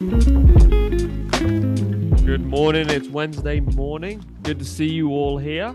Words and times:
Good 0.00 0.14
morning. 2.46 2.88
It's 2.88 3.08
Wednesday 3.08 3.58
morning. 3.58 4.24
Good 4.42 4.60
to 4.60 4.64
see 4.64 4.88
you 4.88 5.10
all 5.10 5.38
here. 5.38 5.74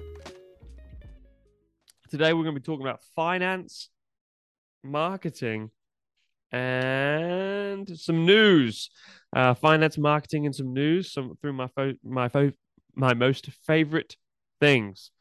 Today, 2.10 2.32
we're 2.32 2.44
going 2.44 2.56
to 2.56 2.62
be 2.62 2.64
talking 2.64 2.86
about 2.86 3.02
finance, 3.18 3.90
marketing, 4.82 5.72
and 6.54 8.00
some 8.00 8.26
news. 8.26 8.90
Uh, 9.36 9.56
finance, 9.56 9.98
marketing, 9.98 10.46
and 10.46 10.56
some 10.56 10.72
news. 10.72 11.12
Some 11.12 11.36
through 11.42 11.52
my 11.52 11.68
fo- 11.68 11.96
my 12.02 12.30
fo- 12.30 12.54
my 12.96 13.14
most 13.14 13.50
favorite 13.68 14.16
things. 14.62 15.12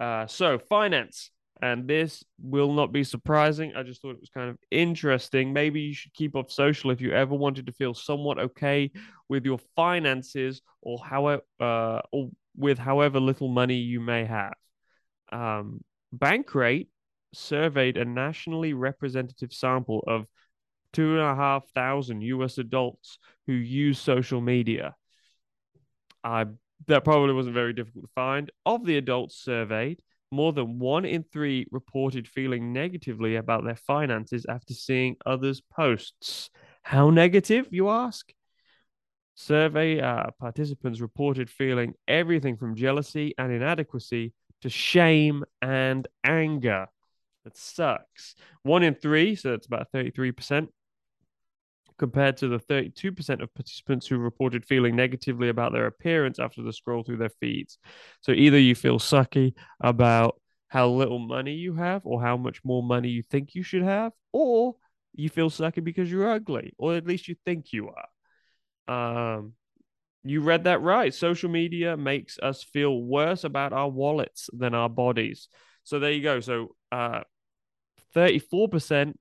Uh, 0.00 0.26
so, 0.26 0.58
finance 0.58 1.30
and 1.60 1.88
this 1.88 2.24
will 2.40 2.72
not 2.72 2.92
be 2.92 3.04
surprising. 3.04 3.72
I 3.76 3.82
just 3.82 4.00
thought 4.00 4.12
it 4.12 4.20
was 4.20 4.30
kind 4.30 4.50
of 4.50 4.58
interesting. 4.70 5.52
Maybe 5.52 5.80
you 5.80 5.94
should 5.94 6.14
keep 6.14 6.36
off 6.36 6.52
social 6.52 6.90
if 6.90 7.00
you 7.00 7.12
ever 7.12 7.34
wanted 7.34 7.66
to 7.66 7.72
feel 7.72 7.94
somewhat 7.94 8.38
okay 8.38 8.90
with 9.28 9.44
your 9.44 9.58
finances 9.74 10.62
or 10.80 10.98
however 10.98 11.42
uh, 11.60 12.00
or 12.12 12.30
with 12.56 12.78
however 12.78 13.20
little 13.20 13.48
money 13.48 13.76
you 13.76 14.00
may 14.00 14.24
have. 14.24 14.54
Um, 15.30 15.82
Bankrate 16.16 16.88
surveyed 17.34 17.96
a 17.96 18.04
nationally 18.04 18.72
representative 18.72 19.52
sample 19.52 20.02
of 20.06 20.26
two 20.92 21.12
and 21.12 21.20
a 21.20 21.34
half 21.34 21.68
thousand 21.74 22.22
US 22.22 22.58
adults 22.58 23.18
who 23.46 23.52
use 23.52 23.98
social 23.98 24.40
media. 24.40 24.94
I 26.24 26.46
that 26.86 27.04
probably 27.04 27.34
wasn't 27.34 27.54
very 27.54 27.72
difficult 27.72 28.04
to 28.04 28.10
find. 28.14 28.50
Of 28.64 28.84
the 28.84 28.96
adults 28.96 29.36
surveyed, 29.36 30.00
more 30.30 30.52
than 30.52 30.78
one 30.78 31.04
in 31.04 31.22
three 31.22 31.66
reported 31.70 32.28
feeling 32.28 32.72
negatively 32.72 33.36
about 33.36 33.64
their 33.64 33.76
finances 33.76 34.46
after 34.48 34.74
seeing 34.74 35.16
others' 35.24 35.60
posts. 35.60 36.50
How 36.82 37.10
negative, 37.10 37.68
you 37.70 37.88
ask? 37.88 38.32
Survey 39.34 40.00
uh, 40.00 40.30
participants 40.40 41.00
reported 41.00 41.48
feeling 41.48 41.94
everything 42.08 42.56
from 42.56 42.74
jealousy 42.74 43.34
and 43.38 43.52
inadequacy 43.52 44.32
to 44.62 44.68
shame 44.68 45.44
and 45.62 46.08
anger. 46.24 46.88
That 47.44 47.56
sucks. 47.56 48.34
One 48.62 48.82
in 48.82 48.94
three, 48.94 49.36
so 49.36 49.52
that's 49.52 49.66
about 49.66 49.92
33%, 49.92 50.68
compared 51.98 52.36
to 52.38 52.48
the 52.48 52.58
32% 52.58 53.42
of 53.42 53.54
participants 53.54 54.06
who 54.06 54.18
reported 54.18 54.64
feeling 54.64 54.94
negatively 54.96 55.48
about 55.48 55.72
their 55.72 55.86
appearance 55.86 56.38
after 56.38 56.62
the 56.62 56.72
scroll 56.72 57.02
through 57.02 57.16
their 57.16 57.32
feeds. 57.40 57.78
So 58.20 58.32
either 58.32 58.58
you 58.58 58.74
feel 58.74 58.98
sucky 58.98 59.54
about 59.80 60.40
how 60.68 60.88
little 60.88 61.18
money 61.18 61.54
you 61.54 61.74
have 61.74 62.02
or 62.04 62.22
how 62.22 62.36
much 62.36 62.64
more 62.64 62.82
money 62.82 63.08
you 63.08 63.22
think 63.22 63.54
you 63.54 63.62
should 63.62 63.82
have, 63.82 64.12
or 64.32 64.76
you 65.14 65.28
feel 65.28 65.50
sucky 65.50 65.82
because 65.82 66.10
you're 66.10 66.30
ugly, 66.30 66.74
or 66.78 66.94
at 66.94 67.06
least 67.06 67.26
you 67.26 67.34
think 67.44 67.72
you 67.72 67.90
are. 67.90 69.36
Um, 69.36 69.54
you 70.24 70.40
read 70.40 70.64
that 70.64 70.82
right. 70.82 71.12
Social 71.12 71.50
media 71.50 71.96
makes 71.96 72.38
us 72.38 72.62
feel 72.62 73.02
worse 73.02 73.44
about 73.44 73.72
our 73.72 73.88
wallets 73.88 74.50
than 74.52 74.74
our 74.74 74.88
bodies. 74.88 75.48
So 75.84 75.98
there 75.98 76.12
you 76.12 76.22
go. 76.22 76.40
So 76.40 76.74
uh, 76.92 77.22
34% 78.14 79.14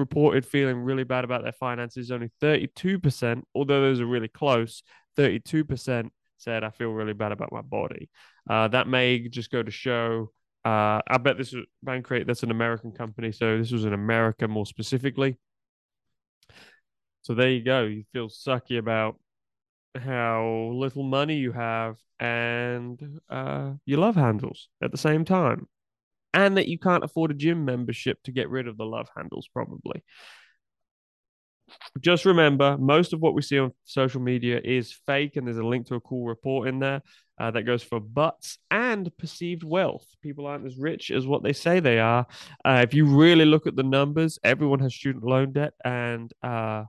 reported 0.00 0.44
feeling 0.44 0.78
really 0.78 1.04
bad 1.04 1.24
about 1.24 1.44
their 1.44 1.52
finances. 1.52 2.10
Only 2.10 2.30
32%, 2.42 3.42
although 3.54 3.80
those 3.80 4.00
are 4.00 4.06
really 4.06 4.28
close, 4.28 4.82
32% 5.16 6.10
said, 6.38 6.64
I 6.64 6.70
feel 6.70 6.90
really 6.90 7.12
bad 7.12 7.32
about 7.32 7.52
my 7.52 7.60
body. 7.60 8.10
Uh, 8.48 8.66
that 8.68 8.88
may 8.88 9.28
just 9.28 9.50
go 9.50 9.62
to 9.62 9.70
show. 9.70 10.32
Uh, 10.64 11.00
I 11.06 11.18
bet 11.18 11.38
this 11.38 11.52
is 11.52 11.64
Bankrate, 11.86 12.26
that's 12.26 12.42
an 12.42 12.50
American 12.50 12.92
company. 12.92 13.30
So 13.30 13.58
this 13.58 13.70
was 13.70 13.84
in 13.84 13.92
America 13.92 14.48
more 14.48 14.66
specifically. 14.66 15.38
So 17.22 17.34
there 17.34 17.50
you 17.50 17.62
go. 17.62 17.84
You 17.84 18.04
feel 18.12 18.28
sucky 18.28 18.78
about 18.78 19.20
how 19.96 20.70
little 20.72 21.02
money 21.02 21.36
you 21.36 21.52
have 21.52 21.96
and 22.18 23.20
uh, 23.28 23.72
your 23.84 23.98
love 23.98 24.14
handles 24.14 24.68
at 24.82 24.90
the 24.90 24.98
same 24.98 25.24
time 25.24 25.66
and 26.32 26.56
that 26.56 26.68
you 26.68 26.78
can't 26.78 27.04
afford 27.04 27.30
a 27.30 27.34
gym 27.34 27.64
membership 27.64 28.22
to 28.24 28.32
get 28.32 28.48
rid 28.48 28.68
of 28.68 28.76
the 28.76 28.84
love 28.84 29.08
handles, 29.16 29.48
probably. 29.52 30.02
Just 32.00 32.24
remember, 32.24 32.76
most 32.78 33.12
of 33.12 33.20
what 33.20 33.34
we 33.34 33.42
see 33.42 33.58
on 33.58 33.72
social 33.84 34.20
media 34.20 34.60
is 34.62 34.92
fake, 35.06 35.36
and 35.36 35.46
there's 35.46 35.56
a 35.58 35.66
link 35.66 35.86
to 35.86 35.94
a 35.94 36.00
cool 36.00 36.26
report 36.26 36.68
in 36.68 36.78
there 36.78 37.02
uh, 37.38 37.50
that 37.50 37.62
goes 37.62 37.82
for 37.82 38.00
butts 38.00 38.58
and 38.70 39.10
perceived 39.18 39.62
wealth. 39.62 40.06
People 40.22 40.46
aren't 40.46 40.66
as 40.66 40.76
rich 40.76 41.10
as 41.10 41.26
what 41.26 41.42
they 41.42 41.52
say 41.52 41.80
they 41.80 41.98
are. 41.98 42.26
Uh, 42.64 42.80
if 42.82 42.94
you 42.94 43.04
really 43.06 43.44
look 43.44 43.66
at 43.66 43.76
the 43.76 43.82
numbers, 43.82 44.38
everyone 44.42 44.80
has 44.80 44.94
student 44.94 45.24
loan 45.24 45.52
debt, 45.52 45.74
and 45.84 46.32
uh, 46.42 46.84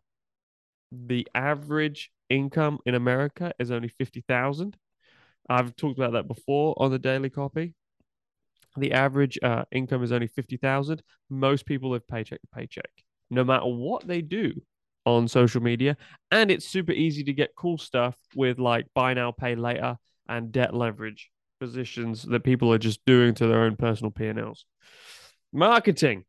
the 0.91 1.27
average 1.35 2.11
income 2.29 2.79
in 2.85 2.95
America 2.95 3.53
is 3.59 3.71
only 3.71 3.87
fifty 3.87 4.23
thousand. 4.27 4.77
I've 5.49 5.75
talked 5.75 5.97
about 5.97 6.13
that 6.13 6.27
before 6.27 6.75
on 6.77 6.91
the 6.91 6.99
daily 6.99 7.29
copy 7.29 7.73
the 8.77 8.93
average 8.93 9.37
uh, 9.43 9.63
income 9.71 10.03
is 10.03 10.11
only 10.11 10.27
50,000. 10.27 11.01
Most 11.29 11.65
people 11.65 11.91
live 11.91 12.07
paycheck 12.07 12.41
to 12.41 12.47
paycheck, 12.53 12.89
no 13.29 13.43
matter 13.43 13.65
what 13.65 14.07
they 14.07 14.21
do 14.21 14.53
on 15.05 15.27
social 15.27 15.61
media. 15.61 15.97
And 16.29 16.51
it's 16.51 16.67
super 16.67 16.91
easy 16.91 17.23
to 17.23 17.33
get 17.33 17.55
cool 17.55 17.77
stuff 17.77 18.15
with 18.35 18.59
like 18.59 18.87
buy 18.93 19.13
now, 19.13 19.31
pay 19.31 19.55
later 19.55 19.97
and 20.27 20.51
debt 20.51 20.73
leverage 20.73 21.29
positions 21.59 22.23
that 22.23 22.43
people 22.43 22.71
are 22.73 22.77
just 22.77 23.01
doing 23.05 23.33
to 23.35 23.47
their 23.47 23.63
own 23.63 23.75
personal 23.75 24.11
P&Ls. 24.11 24.65
Marketing. 25.53 26.23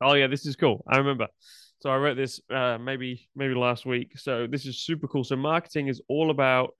Oh 0.00 0.14
yeah, 0.14 0.26
this 0.26 0.44
is 0.44 0.56
cool. 0.56 0.84
I 0.86 0.98
remember. 0.98 1.28
So 1.80 1.90
I 1.90 1.96
wrote 1.96 2.16
this 2.16 2.40
uh, 2.50 2.78
maybe 2.78 3.28
maybe 3.34 3.54
last 3.54 3.86
week. 3.86 4.18
So 4.18 4.46
this 4.46 4.66
is 4.66 4.82
super 4.82 5.06
cool. 5.08 5.24
So 5.24 5.36
marketing 5.36 5.88
is 5.88 6.02
all 6.08 6.30
about 6.30 6.74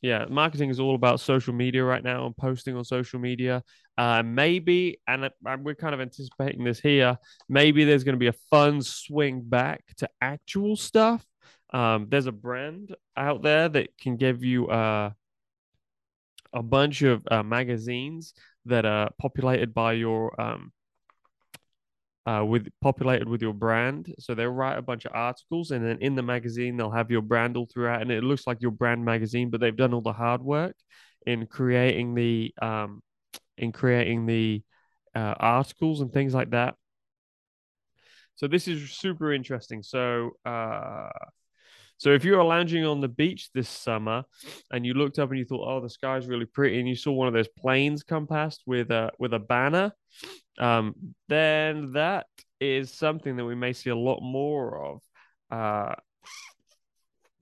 yeah, 0.00 0.24
marketing 0.28 0.70
is 0.70 0.80
all 0.80 0.94
about 0.94 1.20
social 1.20 1.54
media 1.54 1.84
right 1.84 2.02
now 2.02 2.26
and 2.26 2.36
posting 2.36 2.76
on 2.76 2.84
social 2.84 3.18
media. 3.18 3.62
Uh, 3.98 4.22
maybe, 4.22 5.00
and 5.06 5.30
we're 5.60 5.74
kind 5.74 5.94
of 5.94 6.00
anticipating 6.00 6.64
this 6.64 6.80
here. 6.80 7.16
Maybe 7.48 7.84
there's 7.84 8.04
going 8.04 8.14
to 8.14 8.18
be 8.18 8.28
a 8.28 8.34
fun 8.50 8.82
swing 8.82 9.42
back 9.42 9.84
to 9.98 10.08
actual 10.20 10.76
stuff. 10.76 11.24
Um, 11.72 12.06
there's 12.08 12.26
a 12.26 12.32
brand 12.32 12.94
out 13.16 13.42
there 13.42 13.68
that 13.68 13.96
can 13.98 14.16
give 14.16 14.44
you 14.44 14.68
uh, 14.68 15.10
a 16.52 16.62
bunch 16.62 17.02
of 17.02 17.22
uh, 17.30 17.42
magazines 17.42 18.34
that 18.66 18.84
are 18.84 19.10
populated 19.18 19.74
by 19.74 19.92
your 19.92 20.38
um, 20.40 20.72
uh, 22.26 22.44
with 22.44 22.68
populated 22.80 23.28
with 23.28 23.40
your 23.40 23.54
brand. 23.54 24.12
So 24.18 24.34
they'll 24.34 24.48
write 24.48 24.78
a 24.78 24.82
bunch 24.82 25.04
of 25.04 25.12
articles, 25.14 25.70
and 25.70 25.84
then 25.84 25.98
in 26.00 26.14
the 26.14 26.22
magazine 26.22 26.76
they'll 26.76 26.90
have 26.90 27.10
your 27.10 27.22
brand 27.22 27.56
all 27.56 27.68
throughout, 27.72 28.02
and 28.02 28.10
it 28.10 28.24
looks 28.24 28.46
like 28.46 28.60
your 28.60 28.72
brand 28.72 29.04
magazine, 29.04 29.50
but 29.50 29.60
they've 29.60 29.76
done 29.76 29.94
all 29.94 30.02
the 30.02 30.12
hard 30.12 30.42
work 30.42 30.76
in 31.24 31.46
creating 31.46 32.14
the 32.14 32.52
um, 32.60 33.02
in 33.56 33.72
creating 33.72 34.26
the 34.26 34.62
uh, 35.14 35.34
articles 35.38 36.00
and 36.00 36.12
things 36.12 36.34
like 36.34 36.50
that. 36.50 36.74
So 38.34 38.46
this 38.46 38.68
is 38.68 38.90
super 38.90 39.32
interesting. 39.32 39.82
So 39.82 40.32
uh, 40.44 41.08
so 41.98 42.10
if 42.10 42.24
you 42.24 42.36
were 42.36 42.44
lounging 42.44 42.84
on 42.84 43.00
the 43.00 43.08
beach 43.08 43.50
this 43.54 43.68
summer 43.68 44.24
and 44.70 44.84
you 44.84 44.94
looked 44.94 45.18
up 45.18 45.30
and 45.30 45.38
you 45.38 45.44
thought, 45.44 45.66
"Oh, 45.66 45.80
the 45.80 45.90
sky's 45.90 46.26
really 46.26 46.46
pretty," 46.46 46.78
and 46.78 46.88
you 46.88 46.94
saw 46.94 47.12
one 47.12 47.28
of 47.28 47.34
those 47.34 47.48
planes 47.48 48.02
come 48.02 48.26
past 48.26 48.62
with 48.66 48.90
a 48.90 49.10
with 49.18 49.32
a 49.32 49.38
banner, 49.38 49.92
um, 50.58 50.94
then 51.28 51.92
that 51.92 52.26
is 52.60 52.92
something 52.92 53.36
that 53.36 53.44
we 53.44 53.54
may 53.54 53.72
see 53.72 53.90
a 53.90 53.96
lot 53.96 54.20
more 54.20 54.84
of. 54.84 55.00
Uh, 55.50 55.94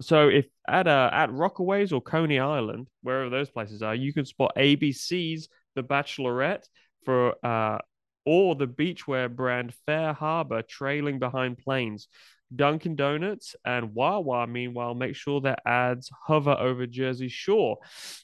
so 0.01 0.29
if 0.29 0.47
at 0.69 0.87
uh, 0.87 1.11
at 1.13 1.31
Rockaways 1.31 1.93
or 1.93 2.01
Coney 2.01 2.39
Island, 2.39 2.89
wherever 3.03 3.31
those 3.31 3.51
places 3.51 3.83
are, 3.83 3.95
you 3.95 4.13
can 4.13 4.25
spot 4.25 4.53
ABC's 4.57 5.49
The 5.75 5.83
Bachelorette 5.83 6.67
for 7.05 7.35
uh, 7.45 7.79
or 8.27 8.55
the 8.55 8.67
beachwear 8.67 9.35
brand 9.35 9.75
Fair 9.87 10.13
Harbor 10.13 10.63
trailing 10.63 11.19
behind 11.19 11.59
planes. 11.59 12.09
Dunkin' 12.57 12.97
Donuts 12.97 13.57
and 13.65 13.95
Wawa, 13.95 14.47
meanwhile, 14.47 14.95
make 14.95 15.17
sure 15.17 15.41
their 15.41 15.57
ads 15.67 16.11
hover 16.27 16.57
over 16.59 16.87
Jersey 16.87 17.29
Shore. 17.29 17.79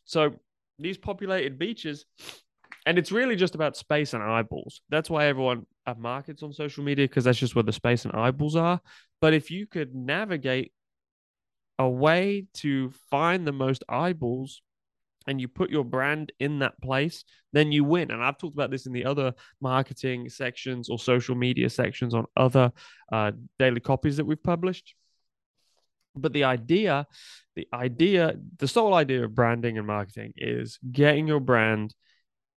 So 0.04 0.34
these 0.78 0.98
populated 0.98 1.58
beaches, 1.58 2.04
and 2.86 2.98
it's 2.98 3.12
really 3.12 3.36
just 3.36 3.54
about 3.54 3.76
space 3.76 4.14
and 4.14 4.22
eyeballs. 4.22 4.80
That's 4.88 5.10
why 5.10 5.26
everyone 5.26 5.66
markets 5.98 6.42
on 6.42 6.52
social 6.52 6.84
media 6.84 7.08
because 7.08 7.24
that's 7.24 7.38
just 7.38 7.56
where 7.56 7.64
the 7.64 7.72
space 7.72 8.04
and 8.04 8.14
eyeballs 8.14 8.56
are. 8.56 8.80
But 9.20 9.34
if 9.34 9.50
you 9.50 9.66
could 9.66 9.94
navigate 9.94 10.72
a 11.78 11.88
way 11.88 12.46
to 12.54 12.90
find 13.10 13.46
the 13.46 13.52
most 13.52 13.82
eyeballs 13.88 14.62
and 15.30 15.40
you 15.40 15.46
put 15.46 15.70
your 15.70 15.84
brand 15.84 16.32
in 16.40 16.58
that 16.58 16.82
place, 16.82 17.24
then 17.52 17.70
you 17.70 17.84
win. 17.84 18.10
And 18.10 18.20
I've 18.20 18.36
talked 18.36 18.56
about 18.56 18.72
this 18.72 18.86
in 18.86 18.92
the 18.92 19.04
other 19.04 19.32
marketing 19.60 20.28
sections 20.28 20.90
or 20.90 20.98
social 20.98 21.36
media 21.36 21.70
sections 21.70 22.14
on 22.14 22.26
other 22.36 22.72
uh, 23.12 23.30
daily 23.56 23.78
copies 23.78 24.16
that 24.16 24.24
we've 24.24 24.42
published. 24.42 24.96
But 26.16 26.32
the 26.32 26.42
idea, 26.42 27.06
the 27.54 27.68
idea, 27.72 28.34
the 28.58 28.66
sole 28.66 28.92
idea 28.92 29.24
of 29.24 29.36
branding 29.36 29.78
and 29.78 29.86
marketing 29.86 30.32
is 30.36 30.80
getting 30.90 31.28
your 31.28 31.38
brand 31.38 31.94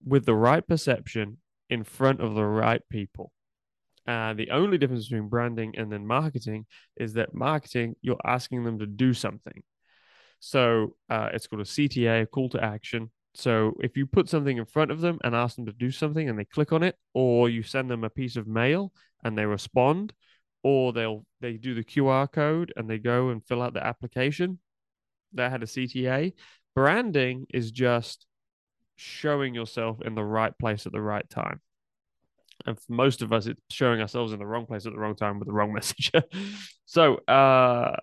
with 0.03 0.25
the 0.25 0.33
right 0.33 0.67
perception 0.67 1.37
in 1.69 1.83
front 1.83 2.21
of 2.21 2.33
the 2.33 2.43
right 2.43 2.81
people. 2.89 3.31
Uh, 4.07 4.33
the 4.33 4.49
only 4.49 4.79
difference 4.79 5.07
between 5.07 5.29
branding 5.29 5.75
and 5.77 5.91
then 5.91 6.07
marketing 6.07 6.65
is 6.97 7.13
that 7.13 7.35
marketing, 7.35 7.95
you're 8.01 8.25
asking 8.25 8.63
them 8.63 8.79
to 8.79 8.87
do 8.87 9.13
something. 9.13 9.61
So 10.45 10.97
uh, 11.09 11.29
it's 11.31 11.47
called 11.47 11.61
a 11.61 11.63
CTA, 11.63 12.23
a 12.23 12.25
call 12.25 12.49
to 12.49 12.61
action. 12.61 13.09
So 13.33 13.77
if 13.79 13.95
you 13.95 14.05
put 14.05 14.27
something 14.27 14.57
in 14.57 14.65
front 14.65 14.91
of 14.91 14.99
them 14.99 15.17
and 15.23 15.33
ask 15.33 15.55
them 15.55 15.65
to 15.67 15.71
do 15.71 15.89
something 15.89 16.27
and 16.27 16.37
they 16.37 16.43
click 16.43 16.73
on 16.73 16.83
it, 16.83 16.97
or 17.13 17.47
you 17.47 17.63
send 17.63 17.89
them 17.89 18.03
a 18.03 18.09
piece 18.09 18.35
of 18.35 18.45
mail 18.45 18.91
and 19.23 19.37
they 19.37 19.45
respond, 19.45 20.11
or 20.61 20.91
they'll 20.91 21.25
they 21.39 21.53
do 21.53 21.73
the 21.73 21.83
QR 21.83 22.29
code 22.29 22.73
and 22.75 22.89
they 22.89 22.97
go 22.97 23.29
and 23.29 23.45
fill 23.45 23.61
out 23.61 23.73
the 23.73 23.87
application, 23.87 24.59
that 25.31 25.49
had 25.49 25.63
a 25.63 25.65
CTA. 25.65 26.33
Branding 26.75 27.45
is 27.53 27.71
just 27.71 28.25
showing 28.97 29.55
yourself 29.55 30.01
in 30.01 30.13
the 30.13 30.25
right 30.25 30.55
place 30.59 30.85
at 30.85 30.91
the 30.91 31.01
right 31.01 31.27
time. 31.29 31.61
And 32.65 32.77
for 32.77 32.91
most 32.91 33.21
of 33.21 33.31
us, 33.31 33.45
it's 33.45 33.61
showing 33.69 34.01
ourselves 34.01 34.33
in 34.33 34.39
the 34.39 34.45
wrong 34.45 34.65
place 34.65 34.85
at 34.85 34.91
the 34.91 34.99
wrong 34.99 35.15
time 35.15 35.39
with 35.39 35.47
the 35.47 35.53
wrong 35.53 35.71
message. 35.79 36.11
so, 36.85 37.15
uh, 37.29 37.95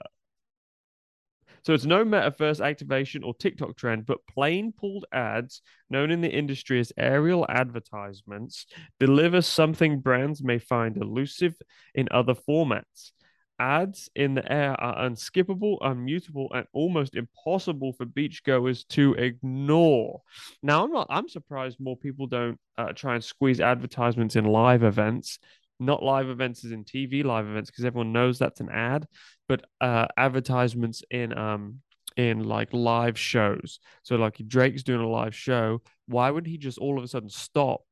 so 1.62 1.74
it's 1.74 1.84
no 1.84 2.04
metaverse 2.04 2.64
activation 2.64 3.22
or 3.22 3.34
TikTok 3.34 3.76
trend, 3.76 4.06
but 4.06 4.26
plane 4.26 4.72
pulled 4.72 5.04
ads 5.12 5.62
known 5.88 6.10
in 6.10 6.20
the 6.20 6.30
industry 6.30 6.80
as 6.80 6.92
aerial 6.96 7.46
advertisements 7.48 8.66
deliver 8.98 9.42
something 9.42 10.00
brands 10.00 10.42
may 10.42 10.58
find 10.58 10.96
elusive 10.96 11.54
in 11.94 12.08
other 12.10 12.34
formats. 12.34 13.12
Ads 13.58 14.08
in 14.14 14.34
the 14.34 14.50
air 14.50 14.72
are 14.80 15.06
unskippable, 15.06 15.78
unmutable, 15.82 16.48
and 16.54 16.66
almost 16.72 17.14
impossible 17.14 17.92
for 17.92 18.06
beachgoers 18.06 18.88
to 18.88 19.12
ignore. 19.14 20.22
Now, 20.62 20.82
I'm 20.82 20.90
not. 20.90 21.08
I'm 21.10 21.28
surprised 21.28 21.78
more 21.78 21.96
people 21.96 22.26
don't 22.26 22.58
uh, 22.78 22.92
try 22.94 23.16
and 23.16 23.22
squeeze 23.22 23.60
advertisements 23.60 24.34
in 24.34 24.46
live 24.46 24.82
events. 24.82 25.38
Not 25.80 26.02
live 26.02 26.28
events 26.28 26.64
as 26.64 26.72
in 26.72 26.84
TV 26.84 27.22
live 27.22 27.46
events, 27.46 27.70
because 27.70 27.84
everyone 27.84 28.12
knows 28.12 28.38
that's 28.38 28.60
an 28.60 28.68
ad, 28.70 29.06
but 29.48 29.64
uh, 29.80 30.06
advertisements 30.16 31.02
in 31.10 31.36
um 31.36 31.80
in 32.16 32.44
like 32.44 32.72
live 32.72 33.18
shows. 33.18 33.80
So 34.02 34.16
like 34.16 34.36
Drake's 34.46 34.82
doing 34.82 35.00
a 35.00 35.08
live 35.08 35.34
show, 35.34 35.82
why 36.06 36.30
would 36.30 36.46
he 36.46 36.58
just 36.58 36.78
all 36.78 36.98
of 36.98 37.04
a 37.04 37.08
sudden 37.08 37.30
stop 37.30 37.82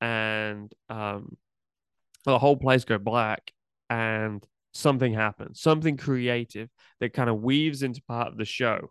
and 0.00 0.72
um 0.88 1.36
the 2.24 2.38
whole 2.38 2.56
place 2.56 2.84
go 2.84 2.98
black 2.98 3.52
and 3.88 4.44
something 4.72 5.12
happens, 5.12 5.60
something 5.60 5.96
creative 5.96 6.68
that 7.00 7.12
kind 7.12 7.30
of 7.30 7.40
weaves 7.40 7.82
into 7.82 8.02
part 8.02 8.28
of 8.28 8.36
the 8.36 8.44
show, 8.44 8.90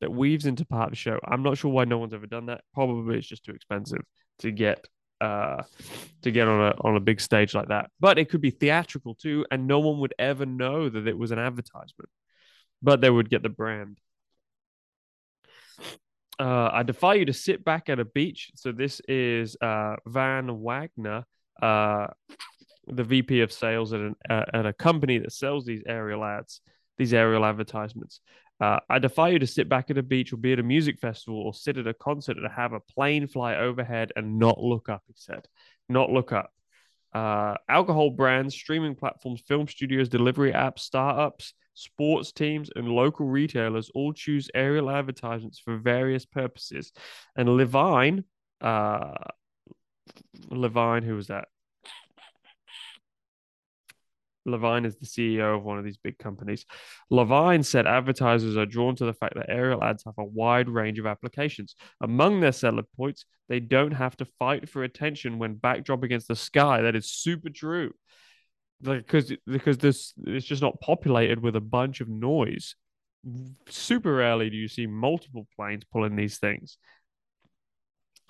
that 0.00 0.12
weaves 0.12 0.46
into 0.46 0.64
part 0.64 0.86
of 0.86 0.90
the 0.90 0.96
show. 0.96 1.18
I'm 1.24 1.42
not 1.42 1.58
sure 1.58 1.70
why 1.70 1.84
no 1.84 1.98
one's 1.98 2.14
ever 2.14 2.26
done 2.26 2.46
that. 2.46 2.62
Probably 2.74 3.18
it's 3.18 3.26
just 3.26 3.44
too 3.44 3.52
expensive 3.52 4.02
to 4.40 4.50
get 4.50 4.86
uh 5.20 5.62
to 6.22 6.30
get 6.30 6.48
on 6.48 6.60
a 6.60 6.74
on 6.80 6.96
a 6.96 7.00
big 7.00 7.20
stage 7.20 7.54
like 7.54 7.68
that. 7.68 7.90
But 8.00 8.18
it 8.18 8.28
could 8.28 8.40
be 8.40 8.50
theatrical 8.50 9.14
too, 9.14 9.46
and 9.50 9.66
no 9.66 9.80
one 9.80 10.00
would 10.00 10.14
ever 10.18 10.46
know 10.46 10.88
that 10.88 11.06
it 11.06 11.16
was 11.16 11.30
an 11.30 11.38
advertisement. 11.38 12.10
But 12.82 13.00
they 13.00 13.10
would 13.10 13.30
get 13.30 13.42
the 13.42 13.48
brand. 13.48 13.98
Uh, 16.38 16.68
I 16.72 16.82
defy 16.82 17.14
you 17.14 17.24
to 17.26 17.32
sit 17.32 17.64
back 17.64 17.88
at 17.88 17.98
a 17.98 18.04
beach. 18.04 18.50
So 18.56 18.70
this 18.72 19.00
is 19.08 19.56
uh, 19.60 19.96
Van 20.06 20.60
Wagner, 20.60 21.24
uh, 21.62 22.08
the 22.86 23.04
VP 23.04 23.40
of 23.40 23.52
sales 23.52 23.92
at, 23.92 24.00
an, 24.00 24.16
uh, 24.28 24.44
at 24.52 24.66
a 24.66 24.72
company 24.72 25.18
that 25.18 25.32
sells 25.32 25.64
these 25.64 25.82
aerial 25.86 26.22
ads, 26.22 26.60
these 26.98 27.14
aerial 27.14 27.44
advertisements. 27.44 28.20
Uh, 28.60 28.78
I 28.88 28.98
defy 28.98 29.28
you 29.28 29.38
to 29.38 29.46
sit 29.46 29.68
back 29.68 29.90
at 29.90 29.98
a 29.98 30.02
beach 30.02 30.32
or 30.32 30.38
be 30.38 30.52
at 30.52 30.58
a 30.58 30.62
music 30.62 30.98
festival 30.98 31.40
or 31.40 31.52
sit 31.52 31.76
at 31.76 31.86
a 31.86 31.94
concert 31.94 32.38
and 32.38 32.48
have 32.50 32.72
a 32.72 32.80
plane 32.80 33.26
fly 33.26 33.56
overhead 33.56 34.12
and 34.16 34.38
not 34.38 34.62
look 34.62 34.88
up, 34.88 35.02
he 35.06 35.14
said. 35.16 35.46
Not 35.88 36.10
look 36.10 36.32
up. 36.32 36.52
Uh, 37.12 37.54
alcohol 37.68 38.10
brands, 38.10 38.54
streaming 38.54 38.94
platforms, 38.94 39.42
film 39.46 39.68
studios, 39.68 40.08
delivery 40.08 40.52
apps, 40.52 40.80
startups, 40.80 41.54
sports 41.74 42.32
teams, 42.32 42.70
and 42.74 42.88
local 42.88 43.26
retailers 43.26 43.90
all 43.94 44.12
choose 44.12 44.50
aerial 44.54 44.90
advertisements 44.90 45.58
for 45.58 45.76
various 45.76 46.24
purposes. 46.24 46.92
And 47.36 47.48
Levine, 47.56 48.24
uh, 48.60 49.12
Levine, 50.50 51.02
who 51.02 51.14
was 51.14 51.28
that? 51.28 51.48
Levine 54.46 54.84
is 54.84 54.96
the 54.96 55.06
CEO 55.06 55.56
of 55.56 55.64
one 55.64 55.78
of 55.78 55.84
these 55.84 55.96
big 55.96 56.18
companies. 56.18 56.64
Levine 57.10 57.62
said 57.62 57.86
advertisers 57.86 58.56
are 58.56 58.66
drawn 58.66 58.96
to 58.96 59.04
the 59.04 59.12
fact 59.12 59.34
that 59.34 59.50
aerial 59.50 59.82
ads 59.82 60.04
have 60.04 60.14
a 60.18 60.24
wide 60.24 60.68
range 60.68 60.98
of 60.98 61.06
applications. 61.06 61.74
Among 62.00 62.40
their 62.40 62.52
selling 62.52 62.84
points, 62.96 63.24
they 63.48 63.60
don't 63.60 63.92
have 63.92 64.16
to 64.18 64.26
fight 64.38 64.68
for 64.68 64.82
attention 64.82 65.38
when 65.38 65.54
backdrop 65.54 66.02
against 66.02 66.28
the 66.28 66.36
sky. 66.36 66.82
That 66.82 66.96
is 66.96 67.10
super 67.10 67.50
true. 67.50 67.92
Because 68.82 69.32
because 69.46 69.78
this 69.78 70.12
it's 70.26 70.46
just 70.46 70.62
not 70.62 70.80
populated 70.80 71.40
with 71.40 71.56
a 71.56 71.60
bunch 71.60 72.00
of 72.00 72.08
noise. 72.08 72.76
Super 73.68 74.14
rarely 74.14 74.50
do 74.50 74.56
you 74.56 74.68
see 74.68 74.86
multiple 74.86 75.48
planes 75.56 75.82
pulling 75.90 76.14
these 76.14 76.38
things 76.38 76.78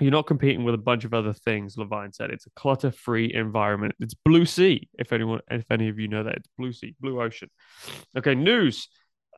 you're 0.01 0.11
not 0.11 0.27
competing 0.27 0.65
with 0.65 0.75
a 0.75 0.79
bunch 0.79 1.05
of 1.05 1.15
other 1.15 1.33
things 1.33 1.79
levine 1.79 2.13
said. 2.13 2.31
It's 2.31 2.47
a 2.47 2.51
clutter-free 2.51 3.33
environment. 3.35 3.95
It's 3.99 4.15
blue 4.15 4.45
sea 4.45 4.89
if 4.99 5.13
anyone 5.13 5.41
if 5.51 5.71
any 5.71 5.89
of 5.89 5.99
you 5.99 6.09
know 6.09 6.25
that. 6.25 6.37
It's 6.37 6.49
blue 6.59 6.73
sea 6.73 6.95
blue 7.01 7.21
ocean. 7.21 7.49
Okay 8.17 8.35
news. 8.35 8.89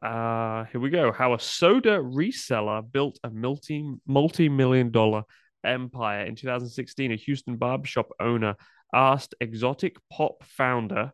Uh 0.02 0.64
here 0.64 0.80
we 0.80 0.90
go. 0.90 1.12
How 1.12 1.34
a 1.34 1.40
soda 1.40 1.98
reseller 1.98 2.82
built 2.90 3.18
a 3.22 3.30
multi 3.30 3.84
multi-million 4.06 4.90
dollar 4.90 5.22
empire. 5.64 6.24
In 6.24 6.34
2016 6.34 7.12
a 7.12 7.16
houston 7.16 7.56
barbershop 7.56 8.08
owner 8.18 8.56
asked 8.92 9.34
exotic 9.40 9.96
pop 10.10 10.42
founder 10.44 11.12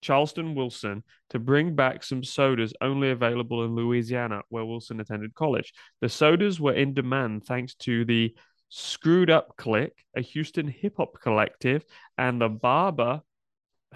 Charleston 0.00 0.54
Wilson 0.54 1.02
to 1.30 1.38
bring 1.38 1.74
back 1.74 2.02
some 2.02 2.22
sodas 2.22 2.72
only 2.80 3.10
available 3.10 3.64
in 3.64 3.74
Louisiana, 3.74 4.42
where 4.48 4.64
Wilson 4.64 5.00
attended 5.00 5.34
college. 5.34 5.72
The 6.00 6.08
sodas 6.08 6.60
were 6.60 6.72
in 6.72 6.94
demand 6.94 7.44
thanks 7.44 7.74
to 7.76 8.04
the 8.04 8.34
Screwed 8.68 9.30
Up 9.30 9.56
Click, 9.56 9.92
a 10.16 10.20
Houston 10.20 10.68
hip 10.68 10.94
hop 10.96 11.20
collective, 11.20 11.84
and 12.16 12.40
the 12.40 12.48
Barber, 12.48 13.22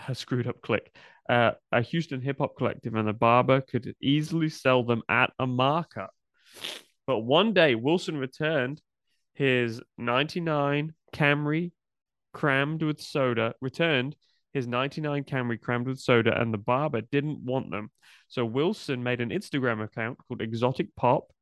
a 0.08 0.14
Screwed 0.14 0.46
Up 0.46 0.60
Click, 0.62 0.94
uh, 1.28 1.52
a 1.70 1.82
Houston 1.82 2.20
hip 2.20 2.38
hop 2.38 2.56
collective, 2.56 2.94
and 2.94 3.06
the 3.06 3.12
Barber 3.12 3.60
could 3.60 3.94
easily 4.00 4.48
sell 4.48 4.82
them 4.82 5.02
at 5.08 5.32
a 5.38 5.46
markup. 5.46 6.12
But 7.06 7.20
one 7.20 7.52
day, 7.52 7.74
Wilson 7.74 8.16
returned 8.16 8.80
his 9.34 9.80
99 9.98 10.94
Camry 11.14 11.72
crammed 12.32 12.82
with 12.82 13.00
soda, 13.00 13.54
returned 13.60 14.16
his 14.52 14.66
99 14.66 15.24
Camry 15.24 15.60
crammed 15.60 15.86
with 15.86 15.98
soda, 15.98 16.38
and 16.40 16.52
the 16.52 16.58
barber 16.58 17.00
didn't 17.00 17.40
want 17.40 17.70
them. 17.70 17.90
So 18.28 18.44
Wilson 18.44 19.02
made 19.02 19.20
an 19.20 19.30
Instagram 19.30 19.82
account 19.82 20.18
called 20.18 20.42
Exotic 20.42 20.94
Pop 20.94 21.32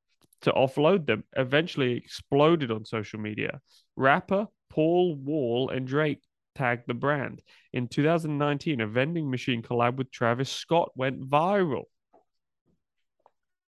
to 0.43 0.53
offload 0.53 1.07
them. 1.07 1.25
Eventually 1.37 1.95
exploded 1.97 2.71
on 2.71 2.85
social 2.85 3.21
media. 3.21 3.61
Rapper 3.97 4.47
Paul 4.71 5.17
Wall 5.17 5.71
and 5.71 5.87
Drake 5.87 6.23
tagged 6.55 6.85
the 6.87 6.95
brand. 6.95 7.43
In 7.73 7.89
2019, 7.89 8.81
a 8.81 8.87
vending 8.87 9.31
machine 9.31 9.63
collab 9.63 9.97
with 9.97 10.11
Travis 10.11 10.51
Scott 10.51 10.91
went 10.95 11.29
viral. 11.29 11.85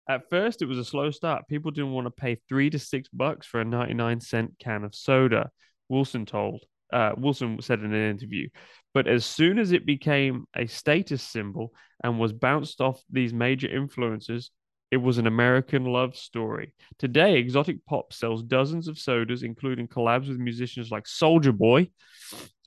At 0.07 0.29
first, 0.29 0.61
it 0.61 0.65
was 0.65 0.77
a 0.77 0.85
slow 0.85 1.11
start. 1.11 1.47
People 1.47 1.71
didn't 1.71 1.93
want 1.93 2.07
to 2.07 2.11
pay 2.11 2.37
three 2.49 2.69
to 2.69 2.79
six 2.79 3.07
bucks 3.09 3.47
for 3.47 3.61
a 3.61 3.65
99 3.65 4.19
cent 4.19 4.53
can 4.59 4.83
of 4.83 4.93
soda, 4.93 5.49
Wilson 5.87 6.25
told. 6.25 6.63
Uh, 6.91 7.13
Wilson 7.17 7.59
said 7.61 7.79
in 7.79 7.93
an 7.93 8.09
interview. 8.09 8.47
But 8.93 9.07
as 9.07 9.25
soon 9.25 9.57
as 9.57 9.71
it 9.71 9.85
became 9.85 10.45
a 10.55 10.67
status 10.67 11.23
symbol 11.23 11.73
and 12.03 12.19
was 12.19 12.33
bounced 12.33 12.81
off 12.81 13.01
these 13.09 13.33
major 13.33 13.67
influencers, 13.67 14.49
it 14.93 15.01
was 15.01 15.17
an 15.17 15.25
American 15.25 15.85
love 15.85 16.15
story. 16.15 16.71
Today, 16.99 17.37
Exotic 17.37 17.83
Pop 17.87 18.13
sells 18.13 18.43
dozens 18.43 18.87
of 18.87 18.99
sodas, 18.99 19.41
including 19.41 19.87
collabs 19.87 20.27
with 20.27 20.37
musicians 20.37 20.91
like 20.91 21.05
Soulja 21.05 21.51
Boy, 21.51 21.89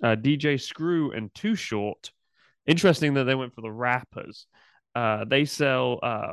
uh, 0.03 0.17
DJ 0.17 0.61
Screw, 0.61 1.13
and 1.13 1.33
Too 1.37 1.55
Short. 1.55 2.11
Interesting 2.67 3.15
that 3.15 3.25
they 3.25 3.37
went 3.37 3.55
for 3.55 3.61
the 3.61 3.71
rappers. 3.71 4.49
Uh, 4.93 5.25
they 5.25 5.45
sell 5.45 6.01
uh, 6.03 6.33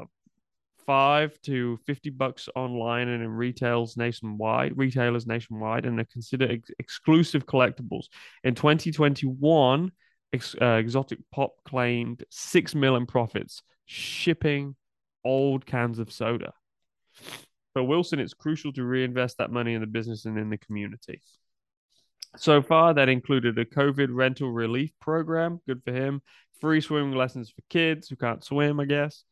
five 0.87 1.39
to 1.43 1.77
50 1.85 2.09
bucks 2.09 2.49
online 2.55 3.07
and 3.07 3.21
in 3.21 3.29
retails 3.29 3.95
nationwide, 3.95 4.75
retailers 4.75 5.27
nationwide, 5.27 5.85
and 5.85 5.99
are 5.99 6.05
considered 6.05 6.49
ex- 6.49 6.71
exclusive 6.79 7.45
collectibles. 7.45 8.05
In 8.43 8.55
2021, 8.55 9.91
ex- 10.33 10.55
uh, 10.59 10.65
Exotic 10.65 11.19
Pop 11.31 11.51
claimed 11.65 12.23
6 12.31 12.73
million 12.73 13.05
profits 13.05 13.61
shipping 13.85 14.75
old 15.23 15.65
cans 15.65 15.99
of 15.99 16.11
soda. 16.11 16.53
For 17.73 17.83
Wilson, 17.83 18.19
it's 18.19 18.33
crucial 18.33 18.71
to 18.73 18.83
reinvest 18.83 19.37
that 19.37 19.51
money 19.51 19.73
in 19.73 19.81
the 19.81 19.87
business 19.87 20.25
and 20.25 20.37
in 20.37 20.49
the 20.49 20.57
community. 20.57 21.21
So 22.37 22.61
far, 22.61 22.93
that 22.93 23.09
included 23.09 23.57
a 23.57 23.65
COVID 23.65 24.09
rental 24.11 24.51
relief 24.51 24.91
program. 24.99 25.59
Good 25.67 25.83
for 25.83 25.91
him. 25.91 26.21
Free 26.61 26.81
swimming 26.81 27.17
lessons 27.17 27.49
for 27.49 27.61
kids 27.69 28.07
who 28.07 28.15
can't 28.15 28.43
swim, 28.43 28.79
I 28.79 28.85
guess 28.85 29.23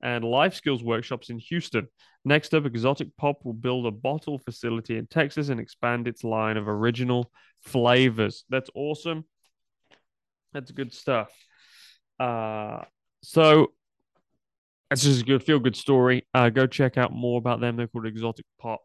and 0.00 0.24
life 0.24 0.54
skills 0.54 0.82
workshops 0.82 1.30
in 1.30 1.38
Houston. 1.38 1.88
Next 2.24 2.54
up, 2.54 2.66
Exotic 2.66 3.16
Pop 3.16 3.44
will 3.44 3.54
build 3.54 3.86
a 3.86 3.90
bottle 3.90 4.38
facility 4.38 4.96
in 4.96 5.06
Texas 5.06 5.48
and 5.48 5.60
expand 5.60 6.06
its 6.06 6.24
line 6.24 6.56
of 6.56 6.68
original 6.68 7.30
flavors. 7.62 8.44
That's 8.48 8.70
awesome. 8.74 9.24
That's 10.52 10.70
good 10.70 10.92
stuff. 10.92 11.30
Uh, 12.18 12.82
so 13.22 13.72
it's 14.90 15.02
just 15.02 15.22
a 15.22 15.24
good 15.24 15.42
feel 15.42 15.58
good 15.58 15.76
story. 15.76 16.26
Uh, 16.34 16.48
go 16.48 16.66
check 16.66 16.96
out 16.96 17.12
more 17.12 17.38
about 17.38 17.60
them. 17.60 17.76
They're 17.76 17.88
called 17.88 18.06
Exotic 18.06 18.46
Pop. 18.60 18.80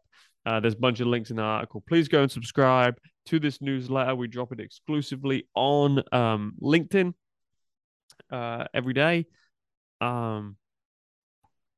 Uh, 0.46 0.60
there's 0.60 0.74
a 0.74 0.78
bunch 0.78 1.00
of 1.00 1.08
links 1.08 1.30
in 1.30 1.38
the 1.38 1.42
article. 1.42 1.84
Please 1.88 2.08
go 2.08 2.22
and 2.22 2.32
subscribe 2.32 2.96
to 3.28 3.40
this 3.40 3.62
newsletter. 3.62 4.14
We 4.16 4.28
drop 4.28 4.52
it 4.52 4.60
exclusively 4.60 5.48
on 5.56 6.04
um, 6.12 6.54
LinkedIn 6.62 7.14
uh, 8.30 8.66
every 8.74 8.94
day. 8.94 9.26
Um, 10.02 10.58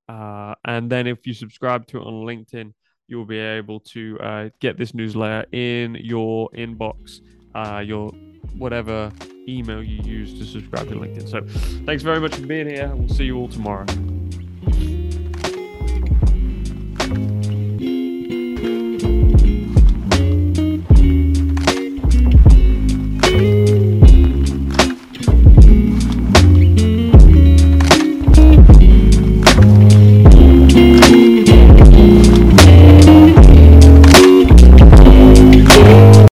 uh, 0.09 0.55
and 0.65 0.89
then 0.89 1.05
if 1.05 1.27
you 1.27 1.33
subscribe 1.33 1.85
to 1.87 1.97
it 1.97 2.01
on 2.01 2.25
LinkedIn, 2.25 2.73
you'll 3.07 3.25
be 3.25 3.37
able 3.37 3.79
to 3.81 4.17
uh, 4.19 4.49
get 4.59 4.77
this 4.77 4.95
newsletter 4.95 5.45
in 5.51 5.95
your 5.95 6.49
inbox, 6.55 7.19
uh, 7.53 7.79
your 7.85 8.11
whatever 8.57 9.11
email 9.47 9.83
you 9.83 10.01
use 10.03 10.37
to 10.39 10.45
subscribe 10.45 10.87
to 10.89 10.95
LinkedIn. 10.95 11.29
So 11.29 11.41
thanks 11.85 12.03
very 12.03 12.19
much 12.19 12.35
for 12.35 12.45
being 12.45 12.67
here. 12.67 12.91
We'll 12.93 13.09
see 13.09 13.25
you 13.25 13.37
all 13.37 13.47
tomorrow. 13.47 13.85